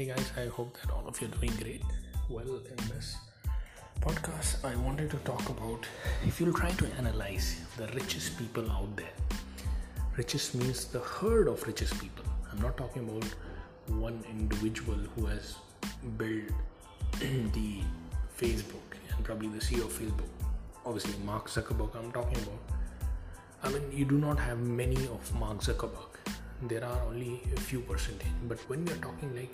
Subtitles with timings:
[0.00, 1.82] Hey guys, I hope that all of you are doing great.
[2.30, 3.18] Well, in this
[4.00, 5.84] podcast, I wanted to talk about
[6.26, 9.12] if you'll try to analyze the richest people out there.
[10.16, 12.24] Richest means the herd of richest people.
[12.50, 13.26] I'm not talking about
[13.88, 15.56] one individual who has
[16.16, 16.48] built
[17.52, 17.82] the
[18.40, 20.32] Facebook and probably the CEO of Facebook.
[20.86, 22.62] Obviously, Mark Zuckerberg, I'm talking about.
[23.62, 26.10] I mean, you do not have many of Mark Zuckerberg
[26.62, 29.52] there are only a few percentage but when we are talking like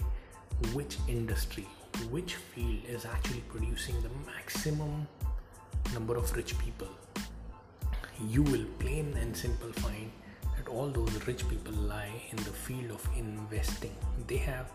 [0.72, 1.66] which industry
[2.10, 5.06] which field is actually producing the maximum
[5.92, 6.88] number of rich people?
[8.28, 10.10] You will plain and simple find
[10.56, 13.94] that all those rich people lie in the field of investing.
[14.26, 14.70] They have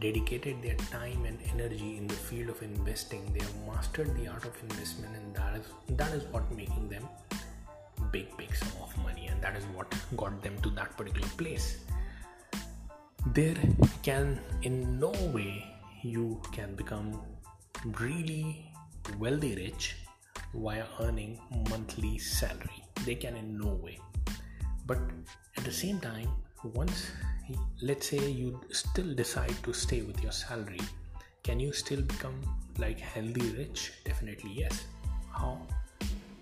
[0.00, 3.32] dedicated their time and energy in the field of investing.
[3.32, 5.66] They have mastered the art of investment and that is
[5.96, 7.08] that is what making them
[8.12, 11.78] big big sum of money and that is what got them to that particular place
[13.34, 13.56] there
[14.02, 15.64] can in no way
[16.02, 17.20] you can become
[18.00, 18.70] really
[19.18, 19.96] wealthy rich
[20.54, 21.38] via earning
[21.70, 22.84] monthly salary.
[23.04, 23.98] They can in no way.
[24.86, 24.98] But
[25.56, 26.28] at the same time
[26.74, 27.10] once
[27.80, 30.80] let's say you still decide to stay with your salary
[31.46, 32.34] can you still become
[32.76, 33.92] like healthy rich?
[34.04, 34.84] Definitely yes.
[35.30, 35.60] How?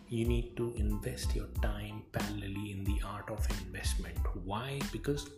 [0.09, 4.17] You need to invest your time parallelly in the art of investment.
[4.45, 4.81] Why?
[4.93, 5.29] Because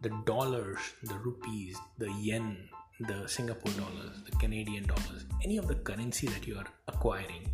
[0.00, 2.56] the dollars, the rupees, the yen,
[3.00, 7.50] the Singapore dollars, the Canadian dollars, any of the currency that you are acquiring,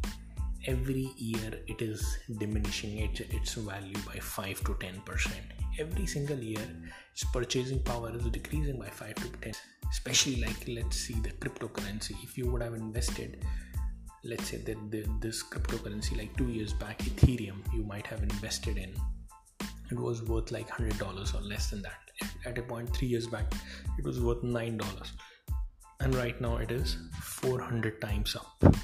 [0.66, 5.44] every year it is diminishing its, its value by 5 to 10 percent.
[5.78, 6.66] Every single year,
[7.12, 9.52] its purchasing power is decreasing by 5 to 10.
[9.90, 12.12] Especially like let's see the cryptocurrency.
[12.22, 13.44] If you would have invested
[14.24, 18.78] let's say that the, this cryptocurrency like two years back ethereum you might have invested
[18.78, 18.94] in
[19.90, 22.00] it was worth like $100 or less than that.
[22.46, 23.52] At a point three years back
[23.98, 25.10] it was worth $9
[26.00, 28.74] and right now it is 400 times up.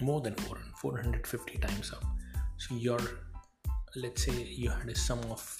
[0.00, 2.04] More than 400 450 times up.
[2.56, 3.00] So your
[3.96, 5.56] let's say you had a sum of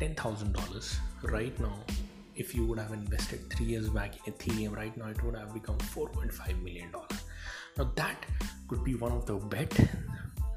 [0.00, 1.78] $10000 right now
[2.34, 5.52] if you would have invested three years back in ethereum right now it would have
[5.54, 7.20] become 4.5 million dollars.
[7.76, 8.24] Now that
[8.68, 9.74] could be one of the bet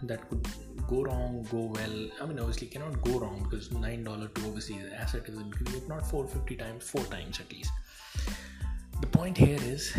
[0.04, 0.48] that could
[0.88, 2.10] go wrong go well.
[2.22, 5.38] I mean obviously cannot go wrong because nine dollar to the asset is
[5.76, 7.72] if not 450 times four times at least.
[9.02, 9.94] The point here is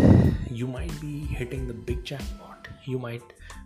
[0.51, 2.69] you might be hitting the big jackpot.
[2.85, 3.23] You might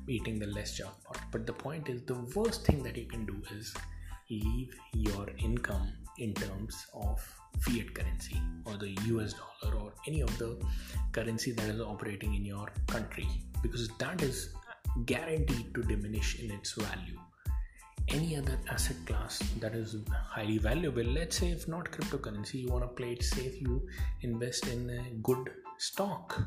[0.07, 1.19] be hitting the less jackpot.
[1.33, 3.75] But the point is the worst thing that you can do is
[4.31, 7.21] leave your income in terms of
[7.61, 10.57] fiat currency or the US dollar or any of the
[11.13, 13.27] currency that is operating in your country.
[13.63, 14.51] Because that is
[15.05, 17.19] guaranteed to diminish in its value.
[18.09, 19.97] Any other asset class that is
[20.31, 23.87] highly valuable, let's say if not cryptocurrency, you want to play it safe, you
[24.21, 26.39] invest in a good stock.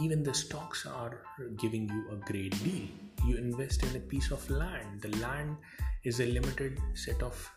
[0.00, 1.22] Even the stocks are
[1.58, 2.88] giving you a great deal.
[3.26, 5.02] You invest in a piece of land.
[5.02, 5.56] The land
[6.04, 7.50] is a limited set of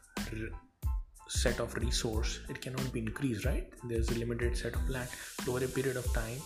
[1.27, 5.09] set of resource it cannot be increased right there's a limited set of land
[5.47, 6.39] over a period of time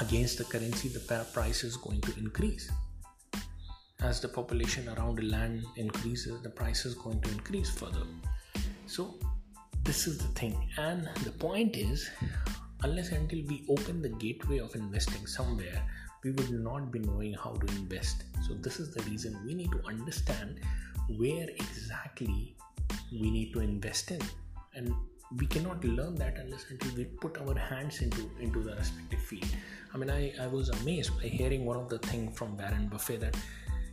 [0.00, 2.70] against the currency the price is going to increase.
[4.00, 8.06] As the population around the land increases the price is going to increase further.
[8.86, 9.14] So
[9.82, 10.56] this is the thing.
[10.76, 12.08] And the point is
[12.82, 15.82] unless until we open the gateway of investing somewhere
[16.24, 18.24] we would not be knowing how to invest.
[18.46, 20.60] So this is the reason we need to understand
[21.08, 22.56] where exactly
[23.12, 24.20] we need to invest in.
[24.74, 24.92] And
[25.36, 29.48] we cannot learn that unless until we put our hands into into the respective field.
[29.92, 33.20] I mean i, I was amazed by hearing one of the thing from warren buffett
[33.20, 33.36] that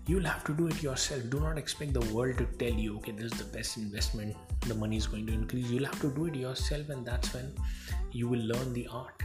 [0.08, 1.22] you'll have to do it yourself.
[1.30, 4.76] Do not expect the world to tell you okay this is the best investment the
[4.76, 5.70] money is going to increase.
[5.70, 7.54] You'll have to do it yourself and that's when
[8.12, 9.22] you will learn the art.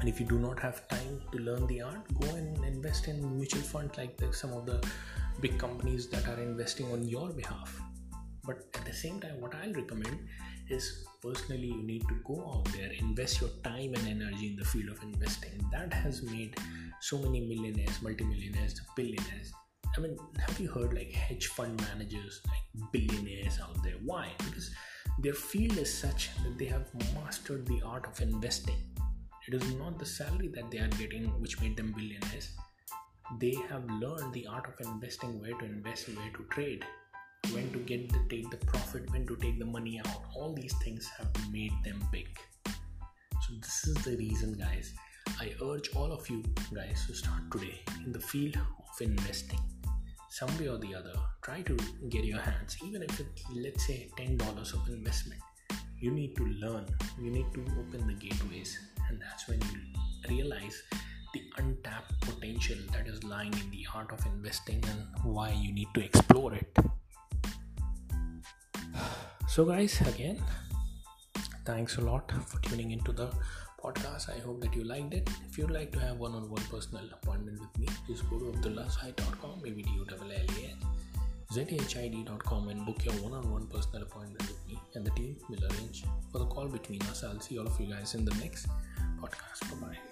[0.00, 3.36] And if you do not have time to learn the art go and invest in
[3.36, 4.82] mutual funds like the, some of the
[5.40, 7.78] big companies that are investing on your behalf.
[8.44, 10.18] But at the same time what i'll recommend
[10.72, 14.64] is personally you need to go out there invest your time and energy in the
[14.64, 15.52] field of investing.
[15.70, 16.56] That has made
[17.00, 19.52] so many millionaires multimillionaires billionaires.
[19.96, 23.98] I mean have you heard like hedge fund managers like billionaires out there?
[24.04, 24.28] Why?
[24.38, 24.70] Because
[25.18, 28.80] their field is such that they have mastered the art of investing.
[29.46, 32.50] It is not the salary that they are getting which made them billionaires.
[33.40, 36.84] They have learned the art of investing where to invest where to trade
[37.54, 40.22] when to get the take the profit when to take the money out.
[40.34, 42.28] All these things have made them big.
[42.66, 44.94] So this is the reason guys
[45.40, 46.42] i urge all of you
[46.74, 49.60] guys to start today in the field of investing.
[50.30, 51.76] Some way or the other try to
[52.08, 55.40] get your hands even if it's let's say $10 of investment.
[55.98, 56.86] You need to learn
[57.20, 58.78] you need to open the gateways
[59.08, 59.80] and that's when you
[60.28, 60.82] realize
[61.34, 65.88] the untapped potential that is lying in the art of investing and why you need
[65.94, 66.78] to explore it
[69.52, 70.38] so guys again
[71.66, 73.28] thanks a lot for tuning into the
[73.82, 74.30] podcast.
[74.34, 75.28] I hope that you liked it.
[75.48, 79.84] If you'd like to have one-on-one personal appointment with me just go to abdullahsite.com maybe
[81.52, 85.36] zhid.com and book your one-on-one personal appointment with me and the team.
[85.50, 87.22] Will arrange for the call between us.
[87.22, 88.68] I'll see all of you guys in the next
[89.20, 89.60] podcast.
[89.70, 90.11] Bye bye